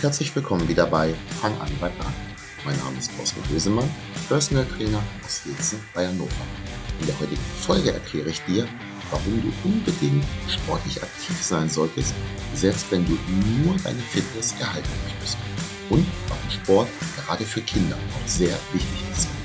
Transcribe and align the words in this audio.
Herzlich 0.00 0.34
willkommen 0.34 0.66
wieder 0.66 0.86
bei 0.86 1.14
Fang 1.42 1.52
an 1.60 1.70
bei 1.78 1.90
Plan. 1.90 2.14
Mein 2.64 2.74
Name 2.78 2.96
ist 2.98 3.14
Thorsten 3.14 3.46
Hösemann, 3.50 3.86
Personal 4.28 4.64
Trainer 4.64 5.02
aus 5.22 5.42
Wilzen 5.44 5.78
bei 5.92 6.08
Hannover. 6.08 6.30
In 7.00 7.06
der 7.06 7.20
heutigen 7.20 7.42
Folge 7.60 7.92
erkläre 7.92 8.30
ich 8.30 8.40
dir, 8.44 8.66
warum 9.10 9.42
du 9.42 9.52
unbedingt 9.62 10.24
sportlich 10.48 11.02
aktiv 11.02 11.36
sein 11.42 11.68
solltest, 11.68 12.14
selbst 12.54 12.90
wenn 12.90 13.04
du 13.04 13.12
nur 13.62 13.76
deine 13.84 14.00
Fitness 14.00 14.54
erhalten 14.58 14.88
möchtest. 15.04 15.36
Und 15.90 16.06
warum 16.28 16.50
Sport 16.50 16.88
gerade 17.16 17.44
für 17.44 17.60
Kinder 17.60 17.96
auch 17.96 18.28
sehr 18.28 18.56
wichtig 18.72 19.02
ist. 19.12 19.39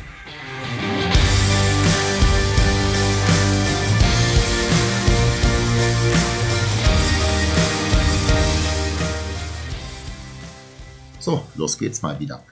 Los 11.66 11.80
geht's 11.80 12.04
mal 12.04 12.20
wieder. 12.20 12.46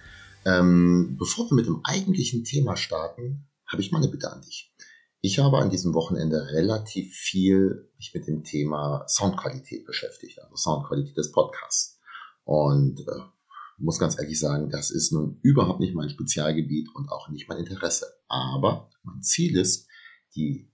Ähm, 0.43 1.15
bevor 1.19 1.49
wir 1.49 1.55
mit 1.55 1.67
dem 1.67 1.81
eigentlichen 1.83 2.43
Thema 2.43 2.75
starten, 2.75 3.47
habe 3.67 3.81
ich 3.81 3.91
mal 3.91 3.99
eine 3.99 4.09
Bitte 4.09 4.31
an 4.31 4.41
dich. 4.41 4.73
Ich 5.21 5.37
habe 5.37 5.59
an 5.59 5.69
diesem 5.69 5.93
Wochenende 5.93 6.47
relativ 6.51 7.13
viel 7.13 7.91
mich 7.97 8.11
mit 8.13 8.27
dem 8.27 8.43
Thema 8.43 9.05
Soundqualität 9.07 9.85
beschäftigt, 9.85 10.39
also 10.41 10.55
Soundqualität 10.55 11.15
des 11.15 11.31
Podcasts. 11.31 11.99
Und 12.43 13.01
äh, 13.01 13.21
muss 13.77 13.99
ganz 13.99 14.17
ehrlich 14.17 14.39
sagen, 14.39 14.71
das 14.71 14.89
ist 14.89 15.11
nun 15.11 15.39
überhaupt 15.43 15.79
nicht 15.79 15.93
mein 15.93 16.09
Spezialgebiet 16.09 16.89
und 16.95 17.09
auch 17.09 17.29
nicht 17.29 17.47
mein 17.47 17.59
Interesse. 17.59 18.07
Aber 18.27 18.89
mein 19.03 19.21
Ziel 19.21 19.55
ist, 19.57 19.87
die 20.35 20.71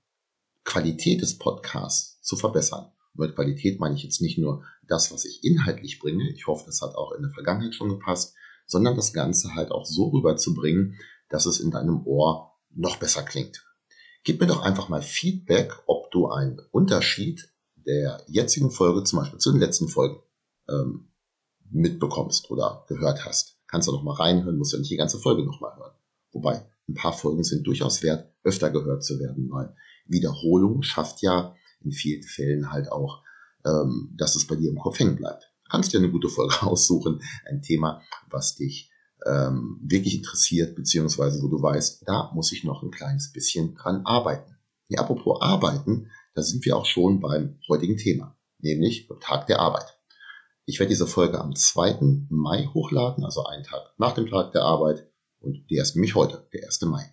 Qualität 0.64 1.22
des 1.22 1.38
Podcasts 1.38 2.22
zu 2.22 2.38
verbessern. 2.38 2.90
Mit 3.14 3.36
Qualität 3.36 3.80
meine 3.80 3.96
ich 3.96 4.04
jetzt 4.04 4.22
nicht 4.22 4.38
nur 4.38 4.64
das, 4.88 5.12
was 5.12 5.26
ich 5.26 5.44
inhaltlich 5.44 6.00
bringe, 6.00 6.30
ich 6.32 6.48
hoffe, 6.48 6.64
das 6.66 6.82
hat 6.82 6.96
auch 6.96 7.12
in 7.12 7.22
der 7.22 7.32
Vergangenheit 7.32 7.76
schon 7.76 7.90
gepasst, 7.90 8.36
sondern 8.66 8.96
das 8.96 9.14
Ganze 9.14 9.56
halt 9.56 9.72
auch 9.72 9.86
so 9.86 10.10
rüberzubringen, 10.10 10.96
dass 11.30 11.46
es 11.46 11.60
in 11.60 11.72
deinem 11.72 12.06
Ohr 12.06 12.54
noch 12.70 12.98
besser 12.98 13.24
klingt. 13.24 13.66
Gib 14.24 14.40
mir 14.40 14.48
doch 14.48 14.62
einfach 14.62 14.90
mal 14.90 15.02
Feedback, 15.02 15.74
ob 15.88 16.12
du 16.12 16.30
einen 16.30 16.60
Unterschied 16.72 17.52
der 17.76 18.24
jetzigen 18.28 18.72
Folge 18.72 19.04
zum 19.04 19.20
Beispiel 19.20 19.40
zu 19.40 19.52
den 19.52 19.60
letzten 19.60 19.88
Folgen 19.88 20.22
ähm, 20.70 21.12
mitbekommst 21.72 22.52
oder 22.52 22.86
gehört 22.88 23.26
hast. 23.26 23.58
Kannst 23.68 23.88
du 23.88 23.92
noch 23.92 24.04
mal 24.04 24.16
reinhören, 24.16 24.58
musst 24.58 24.73
ja 24.73 24.80
nicht 24.80 24.92
die 24.92 24.98
ganze 24.98 25.20
Folge 25.20 25.44
noch 25.44 25.62
mal 25.62 25.76
hören. 25.78 25.96
Wobei, 26.32 26.66
ein 26.88 26.96
paar 26.96 27.14
Folgen 27.14 27.44
sind 27.44 27.66
durchaus 27.66 28.04
wert, 28.04 28.34
öfter 28.44 28.70
gehört 28.72 29.04
zu 29.04 29.20
werden, 29.20 29.50
weil 29.50 29.76
Wiederholung 30.06 30.82
schafft 30.82 31.22
ja 31.22 31.56
in 31.84 31.92
vielen 31.92 32.24
Fällen 32.24 32.72
halt 32.72 32.92
auch, 32.92 33.24
ähm, 33.66 34.14
dass 34.18 34.36
es 34.36 34.48
bei 34.48 34.56
dir 34.56 34.70
im 34.70 34.80
Kopf 34.80 35.00
hängen 35.00 35.16
bleibt. 35.16 35.52
Kannst 35.70 35.94
dir 35.94 36.00
eine 36.00 36.12
gute 36.12 36.30
Folge 36.30 36.62
aussuchen, 36.62 37.22
ein 37.46 37.62
Thema, 37.62 38.02
was 38.30 38.56
dich 38.56 38.92
ähm, 39.26 39.80
wirklich 39.84 40.16
interessiert, 40.16 40.76
beziehungsweise 40.76 41.42
wo 41.42 41.48
du 41.48 41.62
weißt, 41.62 42.08
da 42.08 42.32
muss 42.34 42.52
ich 42.52 42.64
noch 42.64 42.84
ein 42.84 42.92
kleines 42.92 43.32
bisschen 43.32 43.76
dran 43.76 44.06
arbeiten. 44.06 44.56
Ja, 44.88 45.02
apropos 45.02 45.42
arbeiten, 45.42 46.10
da 46.34 46.42
sind 46.42 46.66
wir 46.66 46.78
auch 46.78 46.86
schon 46.86 47.20
beim 47.20 47.60
heutigen 47.68 47.98
Thema, 47.98 48.38
nämlich 48.60 49.08
beim 49.08 49.20
Tag 49.20 49.48
der 49.48 49.60
Arbeit. 49.60 49.98
Ich 50.66 50.80
werde 50.80 50.90
diese 50.90 51.08
Folge 51.08 51.40
am 51.40 51.56
2. 51.56 52.28
Mai 52.30 52.70
hochladen, 52.74 53.26
also 53.26 53.44
einen 53.44 53.64
Tag 53.64 53.94
nach 53.98 54.14
dem 54.14 54.28
Tag 54.28 54.52
der 54.52 54.64
Arbeit 54.64 55.10
und 55.40 55.70
der 55.70 55.82
ist 55.84 55.96
nämlich 55.96 56.16
heute, 56.16 56.48
der 56.54 56.66
1. 56.66 56.82
Mai. 56.84 57.12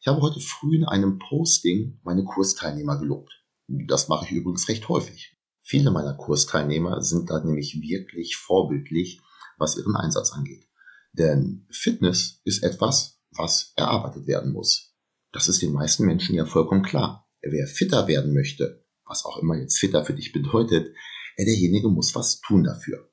Ich 0.00 0.08
habe 0.08 0.20
heute 0.20 0.40
früh 0.40 0.76
in 0.76 0.84
einem 0.84 1.18
Posting 1.18 2.00
meine 2.02 2.24
Kursteilnehmer 2.24 2.98
gelobt. 2.98 3.41
Das 3.68 4.08
mache 4.08 4.26
ich 4.26 4.32
übrigens 4.32 4.68
recht 4.68 4.88
häufig. 4.88 5.36
Viele 5.62 5.90
meiner 5.90 6.14
Kursteilnehmer 6.14 7.02
sind 7.02 7.30
da 7.30 7.42
nämlich 7.42 7.80
wirklich 7.80 8.36
vorbildlich, 8.36 9.20
was 9.58 9.76
ihren 9.76 9.96
Einsatz 9.96 10.32
angeht. 10.32 10.68
Denn 11.12 11.66
Fitness 11.70 12.40
ist 12.44 12.62
etwas, 12.62 13.20
was 13.30 13.72
erarbeitet 13.76 14.26
werden 14.26 14.52
muss. 14.52 14.94
Das 15.32 15.48
ist 15.48 15.62
den 15.62 15.72
meisten 15.72 16.04
Menschen 16.04 16.34
ja 16.34 16.44
vollkommen 16.44 16.82
klar. 16.82 17.28
Wer 17.40 17.66
fitter 17.66 18.06
werden 18.08 18.34
möchte, 18.34 18.84
was 19.04 19.24
auch 19.24 19.38
immer 19.38 19.56
jetzt 19.56 19.78
fitter 19.78 20.04
für 20.04 20.14
dich 20.14 20.32
bedeutet, 20.32 20.94
derjenige 21.38 21.88
muss 21.88 22.14
was 22.14 22.40
tun 22.40 22.64
dafür. 22.64 23.08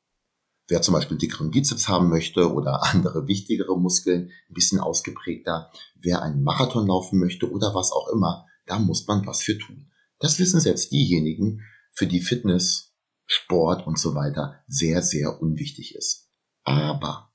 Wer 0.67 0.81
zum 0.81 0.93
Beispiel 0.93 1.17
dickeren 1.17 1.49
Bizeps 1.51 1.87
haben 1.87 2.09
möchte 2.09 2.53
oder 2.53 2.83
andere 2.93 3.27
wichtigere 3.27 3.77
Muskeln, 3.79 4.31
ein 4.49 4.53
bisschen 4.53 4.79
ausgeprägter, 4.79 5.71
wer 5.95 6.21
einen 6.21 6.43
Marathon 6.43 6.87
laufen 6.87 7.19
möchte 7.19 7.49
oder 7.49 7.73
was 7.73 7.91
auch 7.91 8.07
immer, 8.09 8.45
da 8.65 8.77
muss 8.79 9.07
man 9.07 9.25
was 9.25 9.41
für 9.41 9.57
tun. 9.57 9.88
Das 10.19 10.37
wissen 10.37 10.59
selbst 10.59 10.91
diejenigen, 10.91 11.61
für 11.93 12.05
die 12.05 12.21
Fitness, 12.21 12.93
Sport 13.25 13.87
und 13.87 13.97
so 13.97 14.15
weiter 14.15 14.63
sehr, 14.67 15.01
sehr 15.01 15.41
unwichtig 15.41 15.95
ist. 15.95 16.29
Aber 16.63 17.33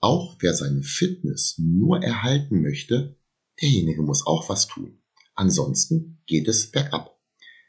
auch 0.00 0.36
wer 0.40 0.54
seine 0.54 0.82
Fitness 0.82 1.56
nur 1.58 2.02
erhalten 2.02 2.62
möchte, 2.62 3.18
derjenige 3.60 4.02
muss 4.02 4.26
auch 4.26 4.48
was 4.48 4.66
tun. 4.66 5.02
Ansonsten 5.34 6.22
geht 6.26 6.48
es 6.48 6.70
bergab. 6.70 7.20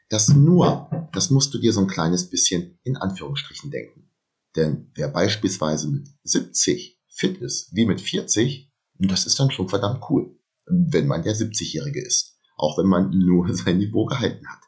Das 0.08 0.28
nur, 0.28 1.08
das 1.12 1.30
musst 1.30 1.52
du 1.52 1.58
dir 1.58 1.72
so 1.72 1.80
ein 1.80 1.86
kleines 1.86 2.30
bisschen 2.30 2.78
in 2.82 2.96
Anführungsstrichen 2.96 3.70
denken. 3.70 4.10
Denn 4.56 4.90
wer 4.94 5.08
beispielsweise 5.08 5.88
mit 5.88 6.08
70 6.24 6.98
fit 7.08 7.38
ist, 7.38 7.74
wie 7.74 7.84
mit 7.84 8.00
40, 8.00 8.72
das 8.94 9.26
ist 9.26 9.38
dann 9.38 9.50
schon 9.50 9.68
verdammt 9.68 10.02
cool, 10.08 10.38
wenn 10.66 11.06
man 11.06 11.22
der 11.22 11.36
70-Jährige 11.36 12.02
ist 12.04 12.37
auch 12.58 12.76
wenn 12.78 12.86
man 12.86 13.10
nur 13.18 13.52
sein 13.54 13.78
Niveau 13.78 14.04
gehalten 14.04 14.46
hat. 14.46 14.60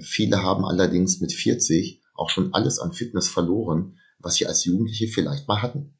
Viele 0.00 0.42
haben 0.42 0.64
allerdings 0.64 1.20
mit 1.20 1.32
40 1.32 2.02
auch 2.14 2.30
schon 2.30 2.52
alles 2.52 2.78
an 2.78 2.92
Fitness 2.92 3.28
verloren, 3.28 3.98
was 4.18 4.36
sie 4.36 4.46
als 4.46 4.64
Jugendliche 4.64 5.08
vielleicht 5.08 5.48
mal 5.48 5.62
hatten. 5.62 5.94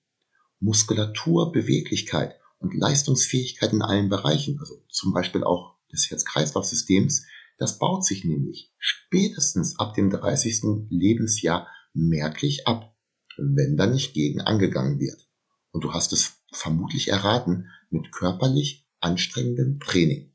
Muskulatur, 0.60 1.52
Beweglichkeit 1.52 2.36
und 2.58 2.74
Leistungsfähigkeit 2.74 3.72
in 3.72 3.82
allen 3.82 4.08
Bereichen, 4.08 4.58
also 4.60 4.82
zum 4.88 5.12
Beispiel 5.12 5.44
auch 5.44 5.76
des 5.92 6.10
Herz-Kreislauf-Systems, 6.10 7.26
das 7.58 7.78
baut 7.78 8.04
sich 8.04 8.24
nämlich 8.24 8.72
spätestens 8.78 9.78
ab 9.78 9.94
dem 9.94 10.10
30. 10.10 10.88
Lebensjahr 10.90 11.68
merklich 11.92 12.66
ab, 12.66 12.96
wenn 13.36 13.76
da 13.76 13.86
nicht 13.86 14.14
gegen 14.14 14.40
angegangen 14.40 14.98
wird. 14.98 15.28
Und 15.70 15.84
du 15.84 15.92
hast 15.92 16.12
es 16.12 16.38
vermutlich 16.52 17.08
erraten 17.08 17.68
mit 17.90 18.12
körperlich 18.12 18.86
anstrengendem 19.00 19.78
Training. 19.80 20.33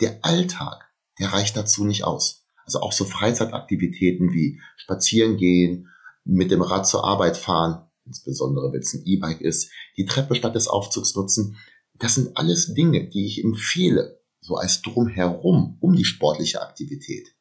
Der 0.00 0.24
Alltag, 0.24 0.88
der 1.18 1.32
reicht 1.32 1.56
dazu 1.56 1.84
nicht 1.84 2.04
aus. 2.04 2.46
Also 2.64 2.80
auch 2.80 2.92
so 2.92 3.04
Freizeitaktivitäten 3.04 4.32
wie 4.32 4.60
spazieren 4.76 5.36
gehen, 5.36 5.88
mit 6.24 6.50
dem 6.50 6.62
Rad 6.62 6.86
zur 6.86 7.04
Arbeit 7.04 7.36
fahren, 7.36 7.88
insbesondere 8.04 8.72
wenn 8.72 8.80
es 8.80 8.94
ein 8.94 9.02
E-Bike 9.04 9.40
ist, 9.40 9.70
die 9.96 10.04
Treppe 10.04 10.34
statt 10.34 10.54
des 10.54 10.68
Aufzugs 10.68 11.14
nutzen. 11.14 11.56
Das 11.94 12.14
sind 12.14 12.36
alles 12.36 12.74
Dinge, 12.74 13.08
die 13.08 13.26
ich 13.26 13.42
empfehle, 13.42 14.20
so 14.40 14.56
als 14.56 14.82
drumherum 14.82 15.78
um 15.80 15.96
die 15.96 16.04
sportliche 16.04 16.62
Aktivität, 16.62 17.34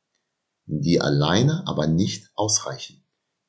die 0.66 1.00
alleine 1.00 1.68
aber 1.68 1.88
nicht 1.88 2.32
ausreichen. 2.36 3.04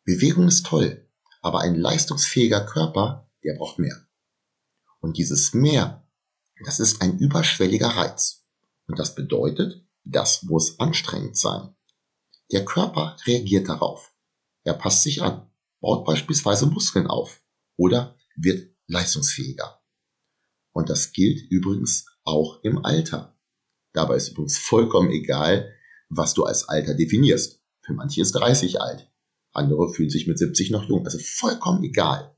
Bewegung 0.04 0.48
ist 0.48 0.66
toll, 0.66 1.08
aber 1.40 1.60
ein 1.60 1.74
leistungsfähiger 1.74 2.66
Körper, 2.66 3.30
der 3.44 3.54
braucht 3.54 3.78
mehr. 3.78 3.96
Und 5.00 5.16
dieses 5.16 5.54
Mehr, 5.54 6.06
das 6.64 6.80
ist 6.80 7.00
ein 7.00 7.18
überschwelliger 7.18 7.88
Reiz. 7.88 8.47
Und 8.88 8.98
das 8.98 9.14
bedeutet, 9.14 9.86
das 10.04 10.42
muss 10.42 10.80
anstrengend 10.80 11.36
sein. 11.36 11.74
Der 12.50 12.64
Körper 12.64 13.16
reagiert 13.26 13.68
darauf. 13.68 14.12
Er 14.64 14.74
passt 14.74 15.02
sich 15.02 15.22
an, 15.22 15.50
baut 15.80 16.04
beispielsweise 16.04 16.66
Muskeln 16.66 17.06
auf 17.06 17.42
oder 17.76 18.16
wird 18.36 18.74
leistungsfähiger. 18.86 19.80
Und 20.72 20.88
das 20.88 21.12
gilt 21.12 21.50
übrigens 21.50 22.06
auch 22.24 22.62
im 22.62 22.84
Alter. 22.84 23.38
Dabei 23.92 24.16
ist 24.16 24.30
übrigens 24.30 24.58
vollkommen 24.58 25.10
egal, 25.10 25.72
was 26.08 26.34
du 26.34 26.44
als 26.44 26.68
Alter 26.68 26.94
definierst. 26.94 27.62
Für 27.82 27.92
manche 27.92 28.22
ist 28.22 28.32
30 28.32 28.80
alt, 28.80 29.10
andere 29.52 29.92
fühlen 29.92 30.10
sich 30.10 30.26
mit 30.26 30.38
70 30.38 30.70
noch 30.70 30.84
jung, 30.84 31.04
also 31.04 31.18
vollkommen 31.18 31.82
egal. 31.84 32.36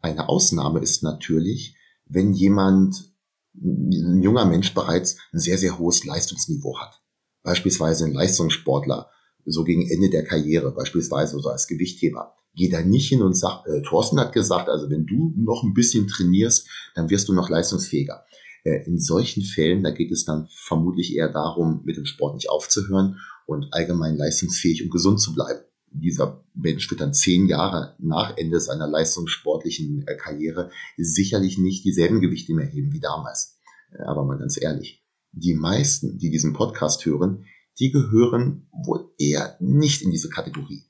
Eine 0.00 0.28
Ausnahme 0.28 0.80
ist 0.80 1.02
natürlich, 1.02 1.76
wenn 2.06 2.32
jemand 2.32 3.11
ein 3.54 4.22
junger 4.22 4.44
Mensch 4.44 4.74
bereits 4.74 5.18
ein 5.32 5.38
sehr, 5.38 5.58
sehr 5.58 5.78
hohes 5.78 6.04
Leistungsniveau 6.04 6.78
hat. 6.78 7.00
Beispielsweise 7.42 8.04
ein 8.06 8.12
Leistungssportler, 8.12 9.10
so 9.44 9.64
gegen 9.64 9.88
Ende 9.88 10.10
der 10.10 10.24
Karriere, 10.24 10.72
beispielsweise 10.72 11.38
so 11.40 11.48
als 11.48 11.66
Gewichtheber. 11.66 12.34
Geh 12.54 12.68
da 12.68 12.82
nicht 12.82 13.08
hin 13.08 13.22
und 13.22 13.36
sag, 13.36 13.66
äh, 13.66 13.82
Thorsten 13.82 14.20
hat 14.20 14.32
gesagt, 14.32 14.68
also 14.68 14.90
wenn 14.90 15.06
du 15.06 15.32
noch 15.36 15.64
ein 15.64 15.74
bisschen 15.74 16.06
trainierst, 16.06 16.68
dann 16.94 17.10
wirst 17.10 17.28
du 17.28 17.32
noch 17.32 17.48
leistungsfähiger. 17.48 18.24
Äh, 18.64 18.84
in 18.86 18.98
solchen 18.98 19.42
Fällen, 19.42 19.82
da 19.82 19.90
geht 19.90 20.12
es 20.12 20.24
dann 20.24 20.48
vermutlich 20.54 21.16
eher 21.16 21.32
darum, 21.32 21.82
mit 21.84 21.96
dem 21.96 22.04
Sport 22.04 22.34
nicht 22.34 22.50
aufzuhören 22.50 23.18
und 23.46 23.72
allgemein 23.72 24.16
leistungsfähig 24.16 24.84
und 24.84 24.90
gesund 24.90 25.20
zu 25.20 25.34
bleiben. 25.34 25.60
Dieser 25.94 26.44
Mensch 26.54 26.90
wird 26.90 27.00
dann 27.00 27.14
zehn 27.14 27.46
Jahre 27.46 27.96
nach 27.98 28.36
Ende 28.36 28.60
seiner 28.60 28.86
leistungssportlichen 28.86 30.06
äh, 30.06 30.16
Karriere 30.16 30.70
sicherlich 30.96 31.58
nicht 31.58 31.84
dieselben 31.84 32.20
Gewichte 32.20 32.54
mehr 32.54 32.66
heben 32.66 32.92
wie 32.92 33.00
damals. 33.00 33.58
Äh, 33.92 34.02
aber 34.02 34.24
mal 34.24 34.38
ganz 34.38 34.60
ehrlich, 34.60 35.04
die 35.32 35.54
meisten, 35.54 36.18
die 36.18 36.30
diesen 36.30 36.52
Podcast 36.52 37.04
hören, 37.04 37.44
die 37.78 37.90
gehören 37.90 38.68
wohl 38.84 39.10
eher 39.18 39.56
nicht 39.60 40.02
in 40.02 40.10
diese 40.10 40.28
Kategorie. 40.28 40.84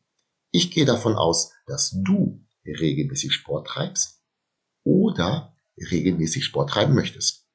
Ich 0.51 0.71
gehe 0.71 0.85
davon 0.85 1.15
aus, 1.15 1.53
dass 1.67 1.97
du 2.05 2.45
regelmäßig 2.67 3.33
Sport 3.33 3.69
treibst 3.69 4.23
oder 4.85 5.57
regelmäßig 5.91 6.45
Sport 6.45 6.71
treiben 6.71 6.95
möchtest. 6.95 7.49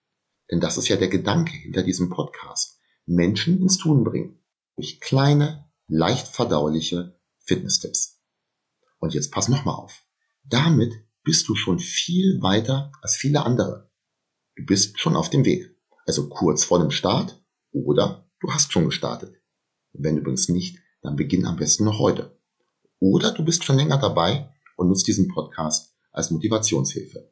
Denn 0.49 0.59
das 0.59 0.77
ist 0.77 0.87
ja 0.87 0.95
der 0.95 1.09
Gedanke 1.09 1.51
hinter 1.51 1.83
diesem 1.83 2.09
Podcast. 2.09 2.79
Menschen 3.05 3.61
ins 3.61 3.77
Tun 3.77 4.03
bringen. 4.03 4.39
Durch 4.75 4.99
kleine, 4.99 5.69
leicht 5.87 6.27
verdauliche 6.27 7.16
Fitness-Tipps. 7.47 8.21
Und 8.99 9.13
jetzt 9.13 9.31
pass 9.31 9.47
nochmal 9.47 9.75
auf. 9.75 10.03
Damit 10.43 10.93
bist 11.23 11.47
du 11.49 11.55
schon 11.55 11.79
viel 11.79 12.41
weiter 12.41 12.91
als 13.01 13.15
viele 13.15 13.43
andere. 13.43 13.91
Du 14.55 14.65
bist 14.65 14.99
schon 14.99 15.15
auf 15.15 15.29
dem 15.29 15.45
Weg. 15.45 15.75
Also 16.05 16.29
kurz 16.29 16.63
vor 16.63 16.79
dem 16.79 16.91
Start 16.91 17.43
oder 17.71 18.29
du 18.39 18.51
hast 18.51 18.71
schon 18.71 18.85
gestartet. 18.85 19.35
Wenn 19.93 20.17
übrigens 20.17 20.49
nicht, 20.49 20.79
dann 21.01 21.15
beginn 21.15 21.45
am 21.45 21.57
besten 21.57 21.85
noch 21.85 21.99
heute. 21.99 22.39
Oder 22.99 23.31
du 23.31 23.43
bist 23.43 23.63
schon 23.63 23.77
länger 23.77 23.97
dabei 23.97 24.53
und 24.77 24.87
nutzt 24.87 25.07
diesen 25.07 25.27
Podcast 25.27 25.95
als 26.11 26.31
Motivationshilfe. 26.31 27.31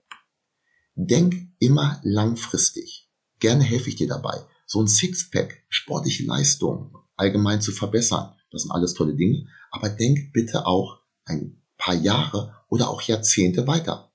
Denk 0.95 1.35
immer 1.59 1.99
langfristig. 2.03 3.09
Gerne 3.39 3.63
helfe 3.63 3.89
ich 3.89 3.95
dir 3.95 4.07
dabei, 4.07 4.45
so 4.65 4.81
ein 4.81 4.87
Sixpack, 4.87 5.63
sportliche 5.69 6.23
Leistung 6.25 6.97
allgemein 7.15 7.61
zu 7.61 7.71
verbessern. 7.71 8.33
Das 8.51 8.63
sind 8.63 8.71
alles 8.71 8.93
tolle 8.93 9.15
Dinge. 9.15 9.47
Aber 9.75 9.89
denk 9.89 10.31
bitte 10.31 10.67
auch 10.67 11.01
ein 11.25 11.61
paar 11.77 11.95
Jahre 11.95 12.55
oder 12.69 12.89
auch 12.89 13.01
Jahrzehnte 13.01 13.67
weiter. 13.67 14.13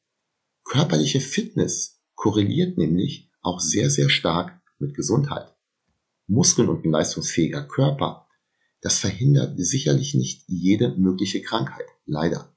Körperliche 0.65 1.21
Fitness 1.21 2.01
korreliert 2.15 2.79
nämlich 2.79 3.31
auch 3.43 3.61
sehr, 3.61 3.91
sehr 3.91 4.09
stark 4.09 4.59
mit 4.79 4.95
Gesundheit. 4.95 5.55
Muskeln 6.27 6.71
und 6.71 6.87
ein 6.87 6.91
leistungsfähiger 6.91 7.65
Körper, 7.65 8.27
das 8.81 9.01
verhindert 9.01 9.59
sicherlich 9.59 10.15
nicht 10.15 10.45
jede 10.47 10.97
mögliche 10.97 11.43
Krankheit, 11.43 11.85
leider. 12.07 12.57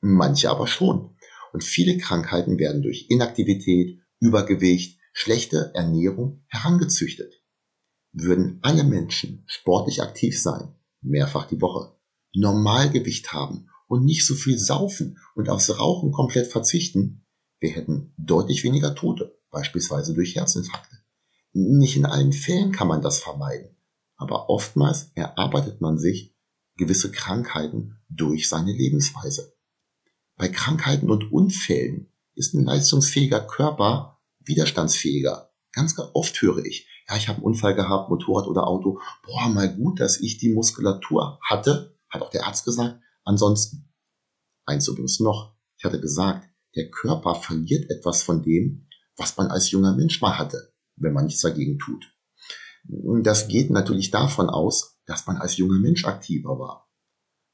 Manche 0.00 0.48
aber 0.48 0.68
schon. 0.68 1.16
Und 1.52 1.64
viele 1.64 1.98
Krankheiten 1.98 2.60
werden 2.60 2.80
durch 2.80 3.06
Inaktivität, 3.08 3.98
Übergewicht, 4.20 5.00
schlechte 5.12 5.72
Ernährung 5.74 6.44
herangezüchtet. 6.46 7.42
Würden 8.12 8.60
alle 8.62 8.84
Menschen 8.84 9.42
sportlich 9.48 10.00
aktiv 10.00 10.40
sein, 10.40 10.76
mehrfach 11.00 11.48
die 11.48 11.60
Woche, 11.60 11.95
Normalgewicht 12.38 13.32
haben 13.32 13.68
und 13.88 14.04
nicht 14.04 14.26
so 14.26 14.34
viel 14.34 14.58
saufen 14.58 15.18
und 15.34 15.48
aufs 15.48 15.78
Rauchen 15.78 16.12
komplett 16.12 16.46
verzichten, 16.46 17.24
wir 17.60 17.70
hätten 17.70 18.12
deutlich 18.18 18.64
weniger 18.64 18.94
Tote, 18.94 19.38
beispielsweise 19.50 20.14
durch 20.14 20.34
Herzinfarkte. 20.34 20.98
Nicht 21.52 21.96
in 21.96 22.04
allen 22.04 22.32
Fällen 22.32 22.72
kann 22.72 22.88
man 22.88 23.00
das 23.00 23.18
vermeiden, 23.18 23.76
aber 24.16 24.50
oftmals 24.50 25.10
erarbeitet 25.14 25.80
man 25.80 25.98
sich 25.98 26.34
gewisse 26.76 27.10
Krankheiten 27.10 27.98
durch 28.10 28.48
seine 28.48 28.72
Lebensweise. 28.72 29.54
Bei 30.36 30.48
Krankheiten 30.48 31.10
und 31.10 31.32
Unfällen 31.32 32.12
ist 32.34 32.52
ein 32.52 32.64
leistungsfähiger 32.64 33.40
Körper 33.40 34.20
widerstandsfähiger. 34.40 35.50
Ganz 35.72 35.98
oft 36.12 36.40
höre 36.42 36.64
ich, 36.64 36.86
ja, 37.08 37.16
ich 37.16 37.28
habe 37.28 37.38
einen 37.38 37.46
Unfall 37.46 37.74
gehabt, 37.74 38.10
Motorrad 38.10 38.46
oder 38.46 38.66
Auto. 38.66 39.00
Boah, 39.24 39.48
mal 39.48 39.74
gut, 39.74 40.00
dass 40.00 40.20
ich 40.20 40.38
die 40.38 40.52
Muskulatur 40.52 41.38
hatte, 41.48 41.95
hat 42.16 42.22
auch 42.22 42.30
der 42.30 42.46
Arzt 42.46 42.64
gesagt. 42.64 43.00
Ansonsten, 43.24 43.92
eins 44.66 44.88
übrigens 44.88 45.20
noch, 45.20 45.56
ich 45.78 45.84
hatte 45.84 46.00
gesagt, 46.00 46.48
der 46.74 46.90
Körper 46.90 47.34
verliert 47.34 47.90
etwas 47.90 48.22
von 48.22 48.42
dem, 48.42 48.88
was 49.16 49.36
man 49.36 49.48
als 49.48 49.70
junger 49.70 49.94
Mensch 49.94 50.20
mal 50.20 50.38
hatte 50.38 50.74
wenn 50.96 51.12
man 51.12 51.26
nichts 51.26 51.42
dagegen 51.42 51.78
tut. 51.78 52.12
Das 53.22 53.48
geht 53.48 53.70
natürlich 53.70 54.10
davon 54.10 54.48
aus, 54.48 54.98
dass 55.06 55.26
man 55.26 55.36
als 55.36 55.56
junger 55.56 55.78
Mensch 55.78 56.04
aktiver 56.04 56.58
war. 56.58 56.90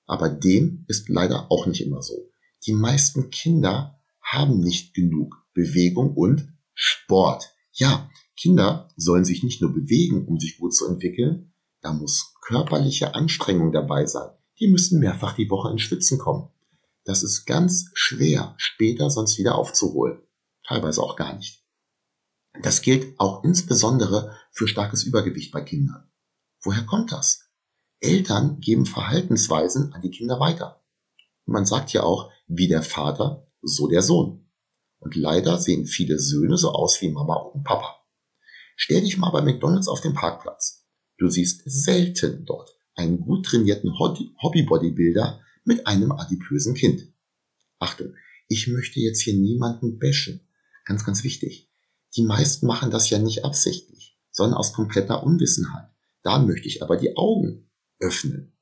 Aber 0.06 0.28
dem 0.28 0.84
ist 0.88 1.08
leider 1.08 1.50
auch 1.50 1.66
nicht 1.66 1.82
immer 1.82 2.02
so. 2.02 2.30
Die 2.66 2.72
meisten 2.72 3.30
Kinder 3.30 4.00
haben 4.20 4.60
nicht 4.60 4.94
genug 4.94 5.36
Bewegung 5.54 6.14
und 6.14 6.52
Sport. 6.74 7.54
Ja, 7.72 8.10
Kinder 8.36 8.88
sollen 8.96 9.24
sich 9.24 9.42
nicht 9.42 9.60
nur 9.60 9.72
bewegen, 9.72 10.26
um 10.26 10.38
sich 10.38 10.58
gut 10.58 10.74
zu 10.74 10.86
entwickeln, 10.86 11.54
da 11.80 11.92
muss 11.92 12.34
körperliche 12.42 13.14
Anstrengung 13.14 13.72
dabei 13.72 14.06
sein. 14.06 14.30
Die 14.62 14.68
müssen 14.68 15.00
mehrfach 15.00 15.34
die 15.34 15.50
Woche 15.50 15.72
in 15.72 15.80
Schwitzen 15.80 16.18
kommen. 16.18 16.48
Das 17.04 17.24
ist 17.24 17.46
ganz 17.46 17.90
schwer, 17.94 18.54
später 18.58 19.10
sonst 19.10 19.36
wieder 19.36 19.56
aufzuholen. 19.56 20.22
Teilweise 20.64 21.02
auch 21.02 21.16
gar 21.16 21.34
nicht. 21.34 21.64
Das 22.62 22.80
gilt 22.80 23.18
auch 23.18 23.42
insbesondere 23.42 24.36
für 24.52 24.68
starkes 24.68 25.02
Übergewicht 25.02 25.50
bei 25.50 25.62
Kindern. 25.62 26.08
Woher 26.62 26.84
kommt 26.84 27.10
das? 27.10 27.50
Eltern 27.98 28.60
geben 28.60 28.86
Verhaltensweisen 28.86 29.92
an 29.94 30.00
die 30.00 30.12
Kinder 30.12 30.38
weiter. 30.38 30.80
Man 31.44 31.66
sagt 31.66 31.92
ja 31.92 32.04
auch, 32.04 32.30
wie 32.46 32.68
der 32.68 32.84
Vater, 32.84 33.50
so 33.62 33.88
der 33.88 34.02
Sohn. 34.02 34.48
Und 35.00 35.16
leider 35.16 35.58
sehen 35.58 35.86
viele 35.86 36.20
Söhne 36.20 36.56
so 36.56 36.70
aus 36.70 37.02
wie 37.02 37.10
Mama 37.10 37.34
und 37.34 37.64
Papa. 37.64 37.96
Stell 38.76 39.00
dich 39.00 39.18
mal 39.18 39.30
bei 39.30 39.42
McDonald's 39.42 39.88
auf 39.88 40.00
den 40.00 40.14
Parkplatz. 40.14 40.86
Du 41.18 41.28
siehst 41.28 41.62
selten 41.64 42.44
dort 42.44 42.78
einen 42.94 43.20
gut 43.20 43.46
trainierten 43.46 43.98
Hobby-Bodybuilder 43.98 45.40
mit 45.64 45.86
einem 45.86 46.12
adipösen 46.12 46.74
Kind. 46.74 47.12
Achtung, 47.78 48.14
ich 48.48 48.68
möchte 48.68 49.00
jetzt 49.00 49.20
hier 49.20 49.34
niemanden 49.34 49.98
bashen. 49.98 50.40
Ganz, 50.84 51.04
ganz 51.04 51.24
wichtig. 51.24 51.70
Die 52.16 52.22
meisten 52.22 52.66
machen 52.66 52.90
das 52.90 53.08
ja 53.10 53.18
nicht 53.18 53.44
absichtlich, 53.44 54.18
sondern 54.30 54.58
aus 54.58 54.72
kompletter 54.72 55.22
Unwissenheit. 55.22 55.88
Da 56.22 56.38
möchte 56.38 56.68
ich 56.68 56.82
aber 56.82 56.96
die 56.96 57.16
Augen 57.16 57.70
öffnen. 57.98 58.52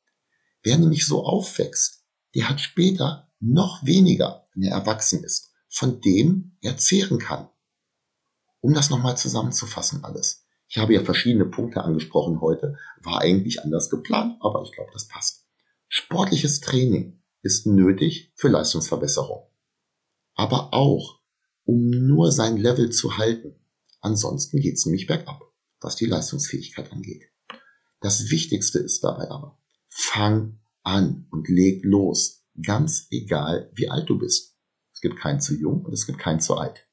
Wer 0.62 0.78
nämlich 0.78 1.06
so 1.06 1.24
aufwächst, 1.24 2.04
der 2.34 2.48
hat 2.48 2.60
später 2.60 3.32
noch 3.40 3.84
weniger, 3.84 4.46
wenn 4.54 4.64
er 4.64 4.76
erwachsen 4.76 5.24
ist, 5.24 5.50
von 5.68 6.00
dem 6.00 6.56
er 6.60 6.76
zehren 6.76 7.18
kann. 7.18 7.48
Um 8.60 8.74
das 8.74 8.90
nochmal 8.90 9.16
zusammenzufassen 9.16 10.04
alles. 10.04 10.46
Ich 10.70 10.78
habe 10.78 10.94
ja 10.94 11.02
verschiedene 11.02 11.46
Punkte 11.46 11.82
angesprochen 11.82 12.40
heute, 12.40 12.78
war 13.02 13.20
eigentlich 13.20 13.60
anders 13.64 13.90
geplant, 13.90 14.36
aber 14.40 14.62
ich 14.62 14.70
glaube, 14.70 14.92
das 14.92 15.08
passt. 15.08 15.48
Sportliches 15.88 16.60
Training 16.60 17.20
ist 17.42 17.66
nötig 17.66 18.32
für 18.36 18.46
Leistungsverbesserung. 18.46 19.50
Aber 20.34 20.72
auch 20.72 21.20
um 21.64 21.90
nur 21.90 22.30
sein 22.30 22.56
Level 22.56 22.90
zu 22.90 23.18
halten. 23.18 23.56
Ansonsten 24.00 24.60
geht 24.60 24.74
es 24.74 24.86
nämlich 24.86 25.08
bergab, 25.08 25.42
was 25.80 25.96
die 25.96 26.06
Leistungsfähigkeit 26.06 26.92
angeht. 26.92 27.24
Das 28.00 28.30
Wichtigste 28.30 28.78
ist 28.78 29.02
dabei 29.02 29.28
aber, 29.28 29.58
fang 29.88 30.60
an 30.84 31.26
und 31.32 31.48
leg 31.48 31.84
los, 31.84 32.44
ganz 32.62 33.08
egal 33.10 33.72
wie 33.74 33.90
alt 33.90 34.08
du 34.08 34.18
bist. 34.18 34.56
Es 34.94 35.00
gibt 35.00 35.18
keinen 35.18 35.40
zu 35.40 35.54
jung 35.54 35.84
und 35.84 35.92
es 35.92 36.06
gibt 36.06 36.20
keinen 36.20 36.40
zu 36.40 36.56
alt. 36.56 36.88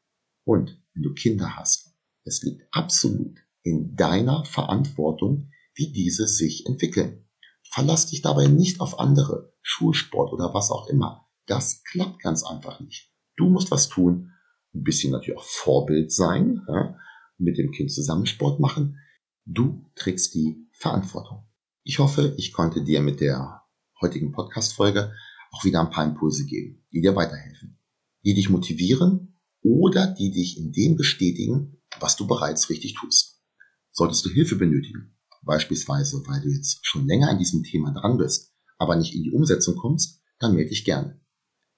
Und 0.46 0.82
wenn 0.96 1.04
du 1.04 1.14
Kinder 1.14 1.56
hast, 1.56 1.94
es 2.24 2.42
liegt 2.42 2.64
absolut 2.72 3.47
in 3.68 3.96
deiner 3.96 4.46
Verantwortung, 4.46 5.52
wie 5.76 5.92
diese 5.92 6.28
sich 6.28 6.66
entwickeln. 6.66 7.26
Verlass 7.70 8.08
dich 8.08 8.22
dabei 8.22 8.48
nicht 8.48 8.80
auf 8.80 9.00
andere, 9.00 9.54
Schulsport 9.62 10.32
oder 10.32 10.54
was 10.54 10.72
auch 10.72 10.88
immer. 10.88 11.28
Das 11.48 11.84
klappt 11.84 12.22
ganz 12.22 12.44
einfach 12.44 12.80
nicht. 12.80 13.12
Du 13.36 13.50
musst 13.50 13.70
was 13.70 13.90
tun, 13.90 14.32
ein 14.74 14.84
bisschen 14.84 15.12
natürlich 15.12 15.38
auch 15.38 15.44
Vorbild 15.44 16.14
sein, 16.14 16.62
ja, 16.68 16.98
mit 17.38 17.58
dem 17.58 17.72
Kind 17.72 17.92
zusammen 17.92 18.26
Sport 18.26 18.60
machen. 18.60 18.98
Du 19.46 19.86
trägst 19.96 20.34
die 20.34 20.68
Verantwortung. 20.72 21.46
Ich 21.84 22.00
hoffe, 22.00 22.34
ich 22.38 22.54
konnte 22.54 22.84
dir 22.84 23.02
mit 23.02 23.20
der 23.20 23.64
heutigen 24.02 24.32
Podcast-Folge 24.32 25.14
auch 25.52 25.66
wieder 25.66 25.82
ein 25.82 25.90
paar 25.90 26.06
Impulse 26.06 26.46
geben, 26.46 26.86
die 26.94 27.02
dir 27.02 27.16
weiterhelfen, 27.16 27.80
die 28.24 28.34
dich 28.34 28.50
motivieren 28.50 29.40
oder 29.62 30.08
die 30.08 30.32
dich 30.32 30.58
in 30.58 30.72
dem 30.72 30.96
bestätigen, 30.96 31.82
was 32.00 32.16
du 32.16 32.28
bereits 32.28 32.70
richtig 32.70 32.96
tust. 32.96 33.37
Solltest 33.98 34.24
du 34.26 34.30
Hilfe 34.30 34.56
benötigen, 34.56 35.18
beispielsweise 35.42 36.22
weil 36.28 36.42
du 36.42 36.50
jetzt 36.50 36.86
schon 36.86 37.08
länger 37.08 37.30
an 37.30 37.40
diesem 37.40 37.64
Thema 37.64 37.92
dran 37.92 38.18
bist, 38.18 38.54
aber 38.78 38.96
nicht 38.96 39.16
in 39.16 39.24
die 39.24 39.32
Umsetzung 39.32 39.76
kommst, 39.76 40.22
dann 40.40 40.54
melde 40.54 40.70
dich 40.70 40.86
gerne. 40.86 41.20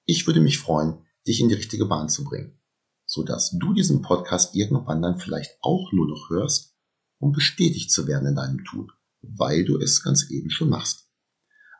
Ich 0.04 0.26
würde 0.26 0.40
mich 0.40 0.58
freuen, 0.58 1.06
dich 1.26 1.40
in 1.40 1.48
die 1.48 1.54
richtige 1.54 1.86
Bahn 1.86 2.10
zu 2.10 2.24
bringen 2.24 2.60
sodass 3.10 3.50
du 3.58 3.74
diesen 3.74 4.02
Podcast 4.02 4.54
irgendwann 4.54 5.02
dann 5.02 5.18
vielleicht 5.18 5.58
auch 5.62 5.90
nur 5.92 6.06
noch 6.06 6.30
hörst, 6.30 6.76
um 7.18 7.32
bestätigt 7.32 7.90
zu 7.90 8.06
werden 8.06 8.28
in 8.28 8.36
deinem 8.36 8.64
Tun, 8.64 8.92
weil 9.20 9.64
du 9.64 9.78
es 9.80 10.04
ganz 10.04 10.30
eben 10.30 10.48
schon 10.48 10.68
machst. 10.68 11.10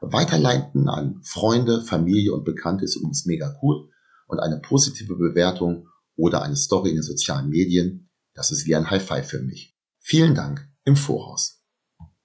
Weiterleiten 0.01 0.89
an 0.89 1.21
Freunde, 1.23 1.83
Familie 1.83 2.35
und 2.35 2.45
Bekannte 2.45 2.85
ist 2.85 2.97
übrigens 2.97 3.27
mega 3.27 3.57
cool 3.63 3.91
und 4.27 4.41
eine 4.41 4.59
positive 4.59 5.15
Bewertung 5.15 5.87
oder 6.17 6.43
eine 6.43 6.57
Story 6.57 6.91
in 6.91 6.97
den 6.97 7.05
sozialen 7.05 7.49
Medien, 7.49 8.11
das 8.35 8.51
ist 8.51 8.67
wie 8.67 8.75
ein 8.75 8.91
High 8.91 9.07
Five 9.07 9.29
für 9.29 9.41
mich. 9.41 9.79
Vielen 10.01 10.35
Dank 10.35 10.69
im 10.85 10.97
Voraus. 10.97 11.60